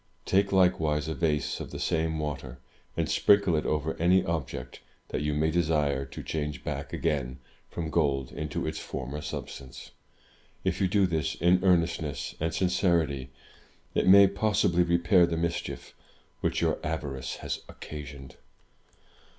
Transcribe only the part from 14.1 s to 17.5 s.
possibly repair the mischief which your avarice